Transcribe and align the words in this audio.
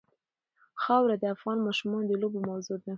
خاوره 0.81 1.15
د 1.19 1.25
افغان 1.35 1.57
ماشومانو 1.67 2.07
د 2.09 2.13
لوبو 2.21 2.39
موضوع 2.49 2.77
ده. 2.81 2.89